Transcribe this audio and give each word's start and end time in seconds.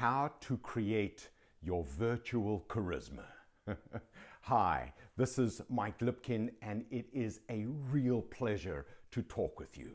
How 0.00 0.32
to 0.40 0.56
create 0.56 1.28
your 1.60 1.84
virtual 1.84 2.64
charisma. 2.70 3.26
Hi, 4.40 4.94
this 5.18 5.38
is 5.38 5.60
Mike 5.68 5.98
Lipkin, 5.98 6.52
and 6.62 6.86
it 6.90 7.04
is 7.12 7.40
a 7.50 7.66
real 7.66 8.22
pleasure 8.22 8.86
to 9.10 9.20
talk 9.20 9.60
with 9.60 9.76
you. 9.76 9.90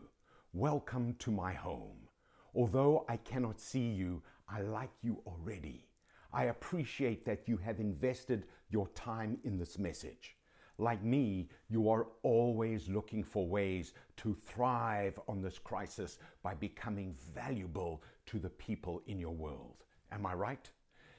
Welcome 0.54 1.16
to 1.18 1.32
my 1.32 1.54
home. 1.54 1.98
Although 2.54 3.04
I 3.10 3.18
cannot 3.18 3.60
see 3.60 3.88
you, 3.88 4.22
I 4.48 4.62
like 4.62 4.92
you 5.02 5.24
already. 5.26 5.88
I 6.32 6.44
appreciate 6.44 7.26
that 7.26 7.48
you 7.48 7.58
have 7.58 7.80
invested 7.80 8.46
your 8.70 8.88
time 8.90 9.40
in 9.44 9.58
this 9.58 9.80
message. 9.80 10.36
Like 10.78 11.04
me, 11.04 11.50
you 11.68 11.90
are 11.90 12.06
always 12.22 12.88
looking 12.88 13.24
for 13.24 13.48
ways 13.48 13.94
to 14.18 14.36
thrive 14.36 15.20
on 15.28 15.42
this 15.42 15.58
crisis 15.58 16.20
by 16.44 16.54
becoming 16.54 17.16
valuable 17.34 18.04
to 18.28 18.38
the 18.38 18.52
people 18.52 19.02
in 19.08 19.20
your 19.20 19.34
world. 19.34 19.85
Am 20.16 20.26
I 20.26 20.34
right? 20.34 20.70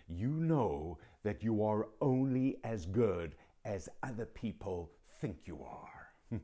You 0.08 0.30
know 0.30 0.96
that 1.22 1.42
you 1.42 1.62
are 1.62 1.88
only 2.00 2.56
as 2.64 2.86
good 2.86 3.34
as 3.66 3.90
other 4.02 4.24
people 4.24 4.90
think 5.20 5.40
you 5.44 5.60
are. 5.62 6.08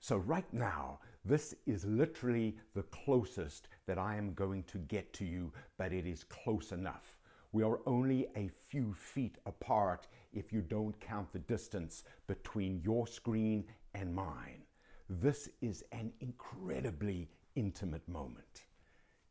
so, 0.00 0.18
right 0.18 0.50
now, 0.52 1.00
this 1.24 1.52
is 1.66 1.84
literally 1.84 2.56
the 2.76 2.84
closest 2.84 3.66
that 3.86 3.98
I 3.98 4.14
am 4.14 4.34
going 4.34 4.62
to 4.64 4.78
get 4.78 5.12
to 5.14 5.24
you, 5.24 5.52
but 5.76 5.92
it 5.92 6.06
is 6.06 6.22
close 6.22 6.70
enough. 6.70 7.18
We 7.50 7.64
are 7.64 7.80
only 7.86 8.28
a 8.36 8.48
few 8.68 8.94
feet 8.94 9.38
apart 9.44 10.06
if 10.32 10.52
you 10.52 10.60
don't 10.60 10.98
count 11.00 11.32
the 11.32 11.40
distance 11.40 12.04
between 12.28 12.82
your 12.84 13.08
screen 13.08 13.64
and 13.94 14.14
mine. 14.14 14.62
This 15.08 15.48
is 15.60 15.82
an 15.90 16.12
incredibly 16.20 17.28
intimate 17.56 18.08
moment. 18.08 18.62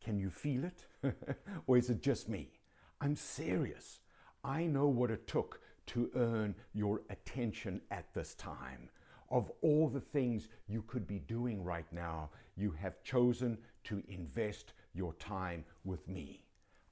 Can 0.04 0.20
you 0.20 0.30
feel 0.30 0.66
it? 0.66 0.86
or 1.68 1.78
is 1.78 1.90
it 1.90 2.02
just 2.02 2.28
me? 2.28 2.52
I'm 3.00 3.16
serious. 3.16 4.00
I 4.44 4.66
know 4.66 4.88
what 4.88 5.12
it 5.12 5.28
took 5.28 5.62
to 5.88 6.12
earn 6.16 6.56
your 6.74 7.02
attention 7.10 7.82
at 7.92 8.14
this 8.14 8.36
time. 8.36 8.90
Of 9.30 9.52
all 9.62 9.88
the 9.88 10.02
things 10.02 10.50
you 10.68 10.84
could 10.84 11.08
be 11.08 11.20
doing 11.20 11.64
right 11.64 11.92
now, 11.92 12.30
you 12.56 12.72
have 12.72 13.04
chosen 13.04 13.58
to 13.86 14.04
invest 14.08 14.74
your 14.94 15.14
time 15.14 15.64
with 15.86 16.08
me. 16.08 16.46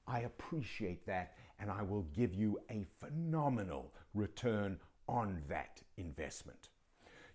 I 0.06 0.20
appreciate 0.20 1.06
that 1.06 1.34
and 1.60 1.70
I 1.70 1.82
will 1.82 2.06
give 2.14 2.34
you 2.34 2.58
a 2.70 2.86
phenomenal 2.98 3.94
return 4.14 4.78
on 5.08 5.42
that 5.48 5.80
investment. 5.96 6.70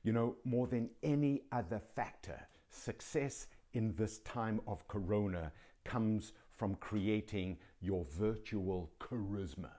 You 0.03 0.13
know, 0.13 0.35
more 0.43 0.67
than 0.67 0.89
any 1.03 1.43
other 1.52 1.81
factor, 1.95 2.39
success 2.69 3.47
in 3.73 3.93
this 3.95 4.19
time 4.19 4.59
of 4.67 4.87
corona 4.87 5.51
comes 5.83 6.33
from 6.51 6.75
creating 6.75 7.57
your 7.79 8.05
virtual 8.05 8.91
charisma. 8.99 9.71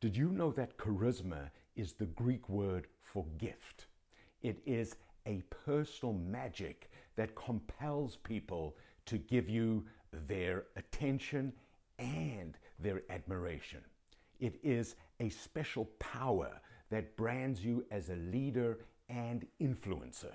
Did 0.00 0.16
you 0.16 0.30
know 0.30 0.52
that 0.52 0.76
charisma 0.76 1.50
is 1.76 1.94
the 1.94 2.06
Greek 2.06 2.48
word 2.48 2.88
for 3.02 3.24
gift? 3.38 3.86
It 4.42 4.60
is 4.66 4.96
a 5.26 5.42
personal 5.64 6.14
magic 6.14 6.90
that 7.16 7.34
compels 7.34 8.16
people 8.16 8.76
to 9.06 9.18
give 9.18 9.48
you 9.48 9.86
their 10.26 10.64
attention 10.76 11.52
and 11.98 12.58
their 12.78 13.02
admiration. 13.08 13.80
It 14.40 14.58
is 14.62 14.96
a 15.20 15.28
special 15.30 15.86
power 15.98 16.60
that 16.90 17.16
brands 17.16 17.64
you 17.64 17.84
as 17.90 18.10
a 18.10 18.16
leader 18.16 18.78
and 19.08 19.46
influencer. 19.60 20.34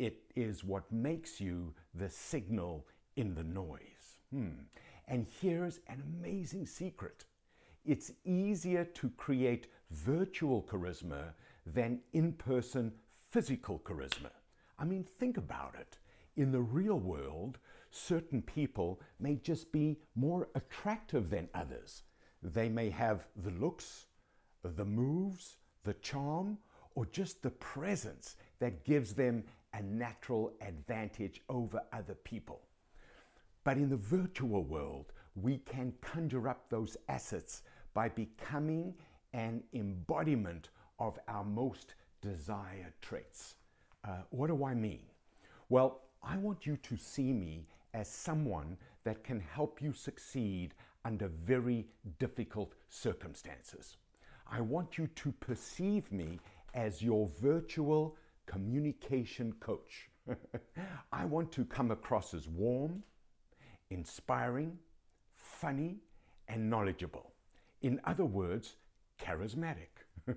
It 0.00 0.22
is 0.34 0.64
what 0.64 0.90
makes 0.90 1.42
you 1.42 1.74
the 1.94 2.08
signal 2.08 2.86
in 3.16 3.34
the 3.34 3.44
noise. 3.44 4.22
Hmm. 4.30 4.62
And 5.08 5.26
here's 5.42 5.80
an 5.88 6.02
amazing 6.06 6.64
secret 6.64 7.26
it's 7.84 8.10
easier 8.24 8.86
to 8.86 9.10
create 9.10 9.66
virtual 9.90 10.62
charisma 10.62 11.34
than 11.66 12.00
in 12.14 12.32
person 12.32 12.92
physical 13.28 13.78
charisma. 13.80 14.30
I 14.78 14.86
mean, 14.86 15.04
think 15.04 15.36
about 15.36 15.74
it. 15.78 15.98
In 16.34 16.50
the 16.50 16.62
real 16.62 16.98
world, 16.98 17.58
certain 17.90 18.40
people 18.40 19.02
may 19.18 19.34
just 19.34 19.70
be 19.70 19.98
more 20.14 20.48
attractive 20.54 21.28
than 21.28 21.50
others. 21.52 22.04
They 22.42 22.70
may 22.70 22.88
have 22.88 23.28
the 23.36 23.50
looks, 23.50 24.06
the 24.62 24.86
moves, 24.86 25.58
the 25.84 25.94
charm, 25.94 26.56
or 26.94 27.04
just 27.06 27.42
the 27.42 27.50
presence 27.50 28.36
that 28.60 28.84
gives 28.84 29.14
them 29.14 29.44
a 29.74 29.82
natural 29.82 30.52
advantage 30.60 31.42
over 31.48 31.82
other 31.92 32.14
people. 32.14 32.60
But 33.64 33.76
in 33.76 33.88
the 33.88 33.96
virtual 33.96 34.64
world, 34.64 35.12
we 35.34 35.58
can 35.58 35.92
conjure 36.00 36.48
up 36.48 36.68
those 36.68 36.96
assets 37.08 37.62
by 37.94 38.08
becoming 38.08 38.94
an 39.32 39.62
embodiment 39.72 40.70
of 40.98 41.18
our 41.28 41.44
most 41.44 41.94
desired 42.20 42.92
traits. 43.00 43.54
Uh, 44.04 44.22
what 44.30 44.48
do 44.48 44.64
I 44.64 44.74
mean? 44.74 45.02
Well, 45.68 46.02
I 46.22 46.36
want 46.36 46.66
you 46.66 46.76
to 46.76 46.96
see 46.96 47.32
me 47.32 47.66
as 47.94 48.08
someone 48.08 48.76
that 49.04 49.24
can 49.24 49.40
help 49.40 49.80
you 49.80 49.92
succeed 49.92 50.74
under 51.04 51.28
very 51.28 51.86
difficult 52.18 52.74
circumstances. 52.88 53.96
I 54.50 54.60
want 54.60 54.98
you 54.98 55.06
to 55.06 55.32
perceive 55.32 56.10
me 56.12 56.40
as 56.74 57.02
your 57.02 57.28
virtual 57.40 58.16
communication 58.46 59.52
coach. 59.60 60.08
I 61.12 61.24
want 61.24 61.52
to 61.52 61.64
come 61.64 61.90
across 61.90 62.34
as 62.34 62.48
warm, 62.48 63.02
inspiring, 63.90 64.78
funny, 65.34 65.98
and 66.48 66.68
knowledgeable. 66.68 67.32
In 67.82 68.00
other 68.04 68.24
words, 68.24 68.76
charismatic. 69.20 69.88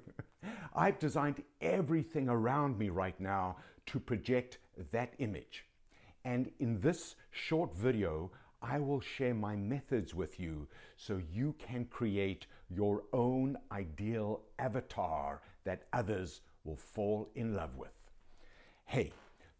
I've 0.75 0.99
designed 0.99 1.43
everything 1.61 2.29
around 2.29 2.77
me 2.77 2.89
right 2.89 3.19
now 3.19 3.57
to 3.87 3.99
project 3.99 4.59
that 4.91 5.13
image. 5.19 5.65
And 6.25 6.51
in 6.59 6.79
this 6.79 7.15
short 7.31 7.75
video, 7.75 8.31
I 8.61 8.79
will 8.79 9.01
share 9.01 9.33
my 9.33 9.57
methods 9.57 10.15
with 10.15 10.39
you 10.39 10.67
so 10.95 11.21
you 11.31 11.53
can 11.59 11.85
create 11.85 12.47
your 12.69 13.03
own 13.11 13.57
ideal 13.71 14.41
avatar 14.57 15.41
that 15.65 15.87
others 15.91 16.41
will 16.63 16.77
fall 16.77 17.29
in 17.35 17.55
love 17.55 17.75
with. 17.75 17.93
Hey, 18.85 19.11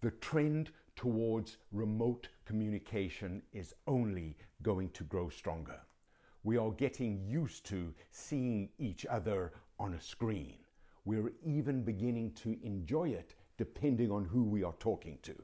the 0.02 0.12
trend 0.12 0.72
towards 0.96 1.58
remote 1.72 2.28
communication 2.46 3.42
is 3.52 3.74
only 3.88 4.38
going 4.62 4.90
to 4.92 5.04
grow 5.04 5.30
stronger. 5.30 5.80
We 6.44 6.58
are 6.58 6.72
getting 6.72 7.26
used 7.26 7.66
to 7.68 7.94
seeing 8.12 8.70
each 8.78 9.06
other 9.06 9.54
on 9.80 9.94
a 9.94 10.02
screen. 10.02 10.56
We're 11.06 11.34
even 11.46 11.84
beginning 11.84 12.34
to 12.44 12.58
enjoy 12.64 13.10
it 13.10 13.36
depending 13.58 14.12
on 14.12 14.26
who 14.26 14.44
we 14.44 14.64
are 14.64 14.76
talking 14.80 15.20
to. 15.24 15.36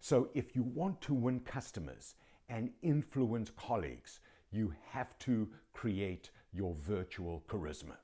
So 0.00 0.30
if 0.34 0.56
you 0.56 0.62
want 0.62 1.00
to 1.02 1.14
win 1.14 1.40
customers 1.40 2.14
and 2.48 2.70
influence 2.82 3.50
colleagues, 3.50 4.20
you 4.50 4.74
have 4.88 5.18
to 5.20 5.48
create 5.72 6.30
your 6.52 6.74
virtual 6.74 7.44
charisma. 7.48 7.96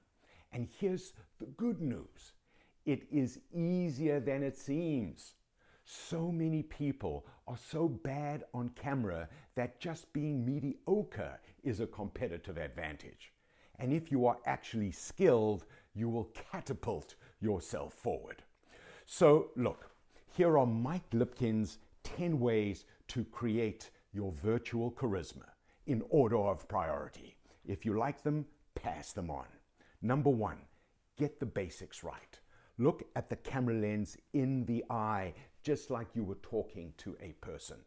And 0.52 0.68
here's 0.78 1.12
the 1.38 1.46
good 1.46 1.80
news. 1.80 2.32
It 2.86 3.06
is 3.10 3.40
easier 3.52 4.20
than 4.20 4.44
it 4.44 4.56
seems. 4.56 5.34
So 5.84 6.30
many 6.30 6.62
people 6.62 7.26
are 7.48 7.56
so 7.56 7.88
bad 7.88 8.44
on 8.54 8.70
camera 8.70 9.28
that 9.56 9.80
just 9.80 10.12
being 10.12 10.44
mediocre 10.44 11.38
is 11.64 11.80
a 11.80 11.86
competitive 11.86 12.56
advantage. 12.56 13.32
And 13.78 13.92
if 13.92 14.10
you 14.10 14.26
are 14.26 14.38
actually 14.46 14.92
skilled, 14.92 15.66
you 15.94 16.08
will 16.08 16.30
catapult 16.52 17.16
yourself 17.40 17.92
forward. 17.92 18.42
So, 19.04 19.50
look, 19.56 19.90
here 20.36 20.56
are 20.58 20.66
Mike 20.66 21.10
Lipkin's 21.12 21.78
10 22.04 22.38
ways 22.38 22.84
to 23.08 23.24
create 23.24 23.90
your 24.12 24.32
virtual 24.32 24.92
charisma 24.92 25.50
in 25.86 26.02
order 26.08 26.38
of 26.38 26.68
priority. 26.68 27.36
If 27.66 27.84
you 27.84 27.98
like 27.98 28.22
them, 28.22 28.46
pass 28.74 29.12
them 29.12 29.30
on. 29.30 29.46
Number 30.02 30.30
one, 30.30 30.58
get 31.16 31.40
the 31.40 31.46
basics 31.46 32.04
right. 32.04 32.38
Look 32.78 33.04
at 33.16 33.30
the 33.30 33.36
camera 33.36 33.74
lens 33.74 34.16
in 34.34 34.66
the 34.66 34.84
eye, 34.90 35.32
just 35.62 35.90
like 35.90 36.08
you 36.14 36.24
were 36.24 36.38
talking 36.42 36.92
to 36.98 37.16
a 37.20 37.32
person. 37.40 37.78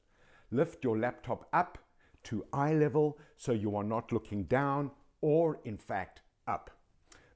Lift 0.52 0.84
your 0.84 0.98
laptop 0.98 1.48
up 1.54 1.78
to 2.24 2.46
eye 2.52 2.74
level 2.74 3.20
so 3.38 3.52
you 3.52 3.76
are 3.76 3.84
not 3.84 4.12
looking 4.12 4.44
down 4.46 4.92
or, 5.22 5.60
in 5.64 5.78
fact, 5.78 6.22
up. 6.48 6.72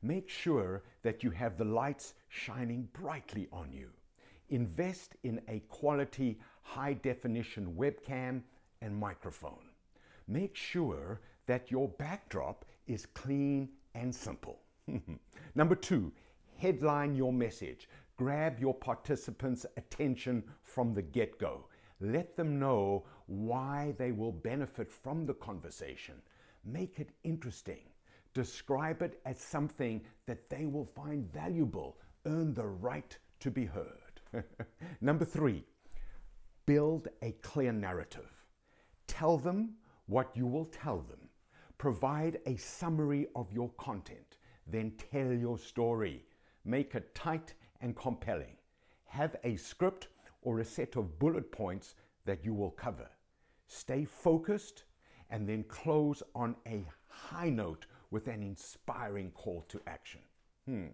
Make 0.01 0.29
sure 0.29 0.83
that 1.03 1.23
you 1.23 1.29
have 1.31 1.57
the 1.57 1.63
lights 1.63 2.15
shining 2.27 2.89
brightly 2.91 3.47
on 3.53 3.71
you. 3.71 3.89
Invest 4.49 5.15
in 5.23 5.39
a 5.47 5.59
quality 5.69 6.39
high 6.63 6.93
definition 6.93 7.75
webcam 7.77 8.41
and 8.81 8.95
microphone. 8.95 9.69
Make 10.27 10.55
sure 10.55 11.21
that 11.45 11.71
your 11.71 11.87
backdrop 11.87 12.65
is 12.87 13.05
clean 13.05 13.69
and 13.93 14.13
simple. 14.13 14.59
Number 15.55 15.75
two, 15.75 16.11
headline 16.63 17.13
your 17.13 17.33
message. 17.33 17.89
Grab 18.15 18.57
your 18.57 18.73
participants' 18.73 19.65
attention 19.75 20.41
from 20.61 20.93
the 20.93 21.01
get 21.01 21.37
go. 21.37 21.65
Let 21.99 22.37
them 22.37 22.57
know 22.57 23.03
why 23.25 23.93
they 23.97 24.13
will 24.13 24.31
benefit 24.31 24.89
from 24.89 25.25
the 25.25 25.33
conversation. 25.33 26.15
Make 26.63 27.01
it 27.01 27.09
interesting. 27.25 27.83
Describe 28.33 29.01
it 29.01 29.19
as 29.25 29.37
something 29.39 29.99
that 30.25 30.49
they 30.49 30.65
will 30.65 30.85
find 30.85 31.29
valuable. 31.33 31.97
Earn 32.25 32.53
the 32.53 32.67
right 32.67 33.17
to 33.41 33.51
be 33.51 33.65
heard. 33.65 34.21
Number 35.01 35.25
three, 35.25 35.65
build 36.65 37.09
a 37.21 37.33
clear 37.41 37.73
narrative. 37.73 38.31
Tell 39.07 39.37
them 39.37 39.73
what 40.05 40.31
you 40.33 40.47
will 40.47 40.65
tell 40.83 40.99
them. 40.99 41.27
Provide 41.77 42.39
a 42.45 42.55
summary 42.55 43.27
of 43.35 43.51
your 43.51 43.69
content. 43.71 44.37
Then 44.65 44.93
tell 45.11 45.33
your 45.33 45.57
story. 45.57 46.23
Make 46.65 46.95
it 46.95 47.13
tight 47.13 47.53
and 47.81 47.95
compelling. 47.95 48.57
Have 49.05 49.35
a 49.43 49.55
script 49.55 50.07
or 50.41 50.59
a 50.59 50.65
set 50.65 50.95
of 50.95 51.19
bullet 51.19 51.51
points 51.51 51.95
that 52.25 52.43
you 52.43 52.53
will 52.53 52.71
cover. 52.71 53.09
Stay 53.67 54.05
focused 54.05 54.83
and 55.29 55.47
then 55.47 55.63
close 55.63 56.23
on 56.35 56.55
a 56.67 56.85
high 57.07 57.49
note 57.49 57.85
with 58.11 58.27
an 58.27 58.43
inspiring 58.43 59.31
call 59.31 59.65
to 59.69 59.81
action. 59.87 60.21
Hmm. 60.65 60.87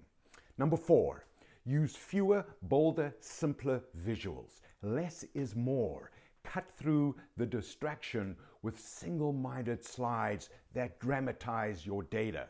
Number 0.58 0.78
four, 0.78 1.26
use 1.66 1.96
fewer, 1.96 2.46
bolder, 2.64 3.14
simpler 3.20 3.82
visuals. 4.06 4.62
Less 4.82 5.26
is 5.34 5.56
more. 5.56 6.12
Cut 6.44 6.72
through 6.72 7.16
the 7.38 7.46
distraction 7.46 8.36
with 8.62 8.80
single 8.80 9.34
minded 9.34 9.84
slides 9.84 10.50
that 10.74 11.00
dramatize 11.00 11.86
your 11.86 12.04
data. 12.04 12.48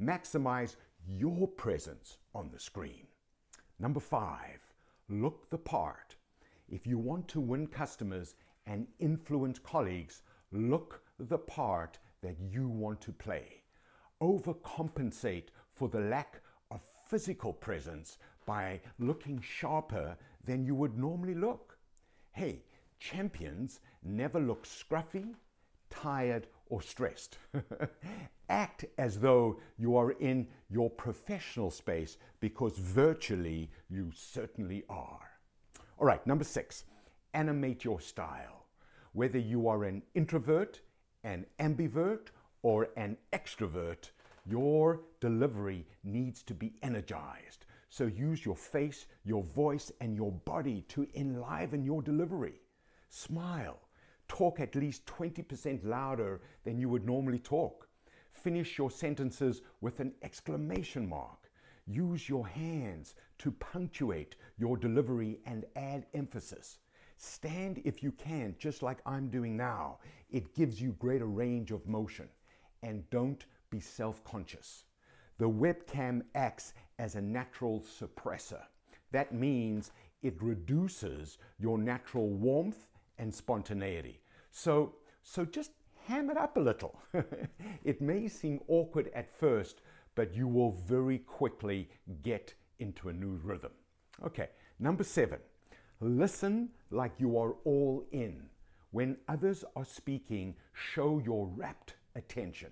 Maximize 0.00 0.76
your 1.08 1.48
presence 1.48 2.18
on 2.34 2.50
the 2.50 2.58
screen. 2.58 3.06
Number 3.78 4.00
five, 4.00 4.60
look 5.08 5.50
the 5.50 5.58
part. 5.58 6.16
If 6.68 6.86
you 6.86 6.98
want 6.98 7.28
to 7.28 7.40
win 7.40 7.66
customers 7.66 8.34
and 8.66 8.86
influence 8.98 9.58
colleagues, 9.58 10.22
look 10.52 11.02
the 11.18 11.38
part 11.38 11.98
that 12.22 12.36
you 12.40 12.68
want 12.68 13.00
to 13.02 13.12
play. 13.12 13.62
Overcompensate 14.20 15.48
for 15.72 15.88
the 15.88 16.00
lack 16.00 16.40
of 16.70 16.82
physical 17.08 17.52
presence 17.52 18.18
by 18.46 18.80
looking 18.98 19.40
sharper 19.40 20.16
than 20.44 20.64
you 20.64 20.74
would 20.74 20.98
normally 20.98 21.34
look. 21.34 21.78
Hey, 22.32 22.64
champions 22.98 23.80
never 24.02 24.40
look 24.40 24.64
scruffy, 24.64 25.34
tired, 25.90 26.46
or 26.68 26.82
stressed. 26.82 27.38
Act 28.48 28.84
as 28.98 29.18
though 29.18 29.58
you 29.78 29.96
are 29.96 30.12
in 30.12 30.46
your 30.68 30.90
professional 30.90 31.70
space 31.70 32.16
because 32.40 32.78
virtually 32.78 33.70
you 33.88 34.10
certainly 34.14 34.84
are. 34.88 35.30
All 35.98 36.06
right, 36.06 36.24
number 36.26 36.44
six, 36.44 36.84
animate 37.34 37.84
your 37.84 38.00
style. 38.00 38.66
Whether 39.12 39.38
you 39.38 39.68
are 39.68 39.84
an 39.84 40.02
introvert, 40.14 40.80
an 41.24 41.46
ambivert, 41.58 42.28
or 42.62 42.88
an 42.96 43.16
extrovert, 43.32 44.10
your 44.44 45.00
delivery 45.20 45.86
needs 46.04 46.42
to 46.44 46.54
be 46.54 46.74
energized. 46.82 47.66
So 47.88 48.06
use 48.06 48.44
your 48.44 48.56
face, 48.56 49.06
your 49.24 49.42
voice, 49.42 49.90
and 50.00 50.14
your 50.14 50.32
body 50.32 50.84
to 50.88 51.06
enliven 51.14 51.84
your 51.84 52.02
delivery. 52.02 52.60
Smile. 53.08 53.78
Talk 54.28 54.60
at 54.60 54.74
least 54.74 55.06
20% 55.06 55.84
louder 55.84 56.40
than 56.64 56.78
you 56.78 56.88
would 56.88 57.04
normally 57.04 57.38
talk. 57.38 57.88
Finish 58.30 58.78
your 58.78 58.90
sentences 58.90 59.62
with 59.80 60.00
an 60.00 60.12
exclamation 60.22 61.08
mark. 61.08 61.50
Use 61.86 62.28
your 62.28 62.46
hands 62.46 63.14
to 63.38 63.52
punctuate 63.52 64.36
your 64.58 64.76
delivery 64.76 65.40
and 65.46 65.64
add 65.76 66.06
emphasis. 66.14 66.78
Stand 67.16 67.80
if 67.84 68.02
you 68.02 68.12
can, 68.12 68.54
just 68.58 68.82
like 68.82 68.98
I'm 69.06 69.28
doing 69.28 69.56
now. 69.56 69.98
It 70.30 70.54
gives 70.54 70.80
you 70.80 70.92
greater 70.98 71.26
range 71.26 71.70
of 71.70 71.86
motion. 71.86 72.28
And 72.82 73.08
don't 73.10 73.46
be 73.70 73.80
self 73.80 74.22
conscious. 74.24 74.84
The 75.38 75.48
webcam 75.48 76.22
acts 76.34 76.74
as 76.98 77.14
a 77.14 77.22
natural 77.22 77.80
suppressor. 77.80 78.62
That 79.12 79.32
means 79.32 79.92
it 80.22 80.42
reduces 80.42 81.38
your 81.58 81.78
natural 81.78 82.28
warmth 82.28 82.88
and 83.18 83.34
spontaneity. 83.34 84.20
So, 84.50 84.96
so 85.22 85.44
just 85.44 85.72
ham 86.06 86.30
it 86.30 86.36
up 86.36 86.56
a 86.56 86.60
little. 86.60 87.00
it 87.84 88.00
may 88.00 88.28
seem 88.28 88.60
awkward 88.68 89.10
at 89.14 89.30
first, 89.30 89.80
but 90.14 90.34
you 90.34 90.48
will 90.48 90.72
very 90.72 91.18
quickly 91.18 91.88
get 92.22 92.54
into 92.78 93.08
a 93.08 93.12
new 93.12 93.40
rhythm. 93.42 93.72
Okay, 94.24 94.48
number 94.78 95.04
seven, 95.04 95.38
listen 96.00 96.70
like 96.90 97.12
you 97.18 97.38
are 97.38 97.54
all 97.64 98.06
in. 98.12 98.42
When 98.92 99.16
others 99.28 99.64
are 99.74 99.84
speaking, 99.84 100.54
show 100.72 101.20
your 101.24 101.46
rapt 101.48 101.94
attention. 102.14 102.70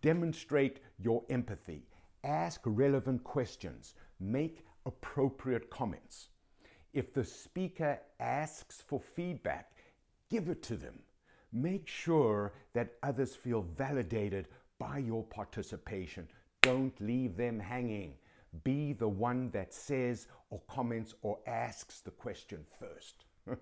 Demonstrate 0.00 0.80
your 0.98 1.24
empathy 1.28 1.82
ask 2.24 2.60
relevant 2.64 3.24
questions, 3.24 3.94
make 4.20 4.64
appropriate 4.86 5.70
comments. 5.70 6.28
If 6.92 7.12
the 7.12 7.24
speaker 7.24 7.98
asks 8.18 8.82
for 8.86 9.00
feedback, 9.00 9.72
give 10.30 10.48
it 10.48 10.62
to 10.64 10.76
them. 10.76 10.98
Make 11.52 11.88
sure 11.88 12.52
that 12.74 12.94
others 13.02 13.34
feel 13.34 13.62
validated 13.62 14.48
by 14.78 14.98
your 14.98 15.24
participation. 15.24 16.28
Don't 16.62 16.98
leave 17.00 17.36
them 17.36 17.58
hanging. 17.58 18.14
Be 18.64 18.92
the 18.92 19.08
one 19.08 19.50
that 19.50 19.72
says 19.72 20.26
or 20.50 20.60
comments 20.68 21.14
or 21.22 21.38
asks 21.46 22.00
the 22.00 22.10
question 22.10 22.64
first. 22.78 23.24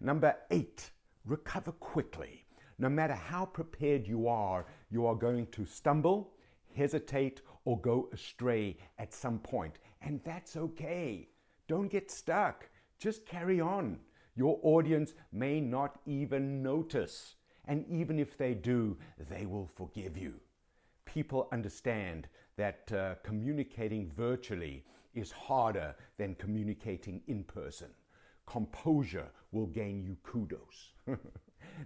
Number 0.00 0.36
eight, 0.50 0.90
recover 1.24 1.72
quickly. 1.72 2.44
No 2.78 2.88
matter 2.88 3.14
how 3.14 3.46
prepared 3.46 4.06
you 4.06 4.28
are, 4.28 4.66
you 4.90 5.06
are 5.06 5.14
going 5.14 5.46
to 5.48 5.64
stumble, 5.64 6.34
hesitate, 6.74 7.40
or 7.64 7.80
go 7.80 8.08
astray 8.12 8.76
at 8.98 9.12
some 9.12 9.38
point. 9.38 9.78
and 10.02 10.20
that's 10.24 10.56
okay. 10.56 11.28
Don't 11.66 11.88
get 11.88 12.10
stuck. 12.10 12.68
Just 12.98 13.26
carry 13.26 13.60
on. 13.60 13.98
Your 14.38 14.60
audience 14.62 15.14
may 15.32 15.60
not 15.60 15.98
even 16.06 16.62
notice, 16.62 17.34
and 17.66 17.84
even 17.88 18.20
if 18.20 18.38
they 18.38 18.54
do, 18.54 18.96
they 19.28 19.46
will 19.46 19.66
forgive 19.66 20.16
you. 20.16 20.34
People 21.04 21.48
understand 21.50 22.28
that 22.56 22.92
uh, 22.92 23.16
communicating 23.24 24.08
virtually 24.16 24.84
is 25.12 25.32
harder 25.32 25.92
than 26.18 26.36
communicating 26.36 27.20
in 27.26 27.42
person. 27.42 27.88
Composure 28.46 29.28
will 29.50 29.66
gain 29.66 30.04
you 30.04 30.16
kudos. 30.22 30.92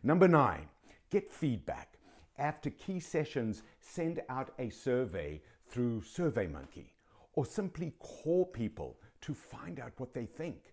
Number 0.02 0.28
nine, 0.28 0.68
get 1.08 1.32
feedback. 1.32 1.96
After 2.36 2.68
key 2.68 3.00
sessions, 3.00 3.62
send 3.80 4.20
out 4.28 4.50
a 4.58 4.68
survey 4.68 5.40
through 5.70 6.02
SurveyMonkey 6.02 6.90
or 7.32 7.46
simply 7.46 7.94
call 7.98 8.44
people 8.44 8.98
to 9.22 9.32
find 9.32 9.80
out 9.80 9.92
what 9.96 10.12
they 10.12 10.26
think. 10.26 10.71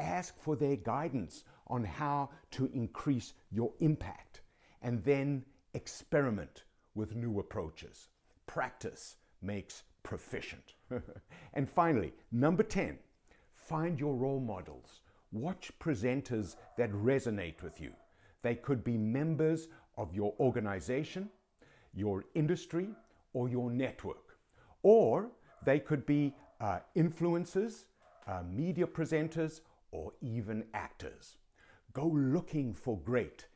Ask 0.00 0.40
for 0.40 0.56
their 0.56 0.76
guidance 0.76 1.44
on 1.66 1.84
how 1.84 2.30
to 2.52 2.70
increase 2.72 3.34
your 3.52 3.72
impact 3.80 4.40
and 4.80 5.04
then 5.04 5.44
experiment 5.74 6.64
with 6.94 7.14
new 7.14 7.38
approaches. 7.38 8.08
Practice 8.46 9.16
makes 9.42 9.84
proficient. 10.02 10.74
and 11.54 11.68
finally, 11.68 12.14
number 12.32 12.62
10, 12.62 12.98
find 13.54 14.00
your 14.00 14.14
role 14.14 14.40
models. 14.40 15.02
Watch 15.32 15.70
presenters 15.78 16.56
that 16.78 16.90
resonate 16.92 17.62
with 17.62 17.78
you. 17.80 17.92
They 18.42 18.54
could 18.54 18.82
be 18.82 18.96
members 18.96 19.68
of 19.98 20.14
your 20.14 20.34
organization, 20.40 21.28
your 21.94 22.24
industry, 22.34 22.88
or 23.34 23.48
your 23.48 23.70
network. 23.70 24.38
Or 24.82 25.30
they 25.64 25.78
could 25.78 26.06
be 26.06 26.34
uh, 26.60 26.78
influencers, 26.96 27.84
uh, 28.26 28.42
media 28.50 28.86
presenters, 28.86 29.60
or 29.92 30.12
even 30.20 30.64
actors. 30.74 31.36
Go 31.92 32.06
looking 32.06 32.72
for 32.72 32.98
great, 32.98 33.46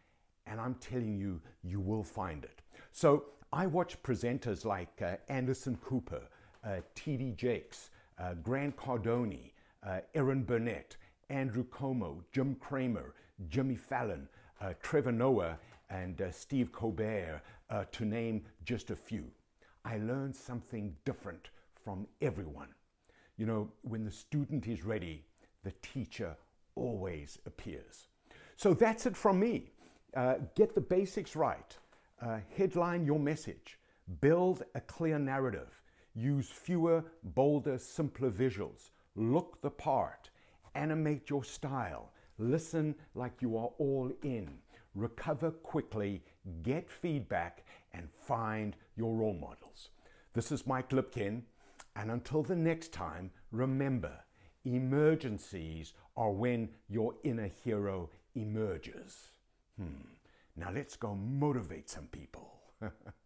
and 0.46 0.60
I'm 0.60 0.74
telling 0.76 1.16
you, 1.16 1.40
you 1.62 1.80
will 1.80 2.02
find 2.02 2.44
it. 2.44 2.62
So 2.92 3.24
I 3.52 3.66
watch 3.66 4.02
presenters 4.02 4.64
like 4.64 5.00
uh, 5.02 5.16
Anderson 5.28 5.76
Cooper, 5.76 6.22
uh, 6.64 6.76
T.D. 6.94 7.32
Jakes, 7.32 7.90
uh, 8.18 8.34
Grant 8.34 8.76
Cardone, 8.76 9.52
uh, 9.86 10.00
Erin 10.14 10.44
Burnett, 10.44 10.96
Andrew 11.30 11.64
Cuomo, 11.64 12.22
Jim 12.32 12.56
Cramer, 12.56 13.14
Jimmy 13.48 13.76
Fallon, 13.76 14.28
Trevor 14.82 15.12
Noah, 15.12 15.58
and 15.90 16.20
uh, 16.20 16.30
Steve 16.30 16.72
Colbert, 16.72 17.42
uh, 17.70 17.84
to 17.92 18.04
name 18.04 18.44
just 18.64 18.90
a 18.90 18.96
few. 18.96 19.24
I 19.84 19.98
learned 19.98 20.34
something 20.34 20.94
different 21.04 21.50
from 21.84 22.06
everyone. 22.22 22.68
You 23.36 23.46
know, 23.46 23.70
when 23.82 24.04
the 24.04 24.10
student 24.10 24.66
is 24.66 24.84
ready, 24.84 25.24
the 25.64 25.72
teacher 25.82 26.36
always 26.76 27.38
appears. 27.46 28.08
So 28.56 28.72
that's 28.74 29.06
it 29.06 29.16
from 29.16 29.40
me. 29.40 29.72
Uh, 30.16 30.36
get 30.54 30.74
the 30.74 30.80
basics 30.80 31.34
right. 31.34 31.76
Uh, 32.22 32.38
headline 32.56 33.04
your 33.04 33.18
message. 33.18 33.78
Build 34.20 34.62
a 34.76 34.80
clear 34.80 35.18
narrative. 35.18 35.82
Use 36.14 36.48
fewer, 36.48 37.04
bolder, 37.22 37.78
simpler 37.78 38.30
visuals. 38.30 38.90
Look 39.16 39.60
the 39.62 39.70
part. 39.70 40.30
Animate 40.76 41.28
your 41.28 41.42
style. 41.42 42.12
Listen 42.38 42.94
like 43.14 43.42
you 43.42 43.56
are 43.56 43.70
all 43.78 44.12
in 44.22 44.58
recover 44.94 45.50
quickly, 45.50 46.22
get 46.62 46.88
feedback, 46.88 47.64
and 47.92 48.08
find 48.10 48.76
your 48.96 49.14
role 49.14 49.34
models. 49.34 49.90
This 50.32 50.52
is 50.52 50.66
Mike 50.66 50.90
Lipkin, 50.90 51.42
and 51.96 52.10
until 52.10 52.42
the 52.42 52.56
next 52.56 52.92
time, 52.92 53.30
remember 53.50 54.23
emergencies 54.64 55.92
are 56.16 56.30
when 56.30 56.68
your 56.88 57.14
inner 57.22 57.50
hero 57.64 58.10
emerges. 58.34 59.30
Hmm. 59.78 60.06
Now 60.56 60.70
let's 60.72 60.96
go 60.96 61.14
motivate 61.14 61.90
some 61.90 62.06
people. 62.06 62.52